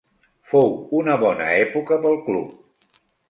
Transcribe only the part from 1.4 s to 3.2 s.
època pel club.